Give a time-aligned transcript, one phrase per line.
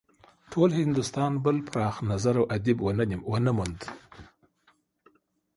[0.51, 2.77] ټول هندوستان بل پراخ نظره ادیب
[3.31, 3.79] ونه موند.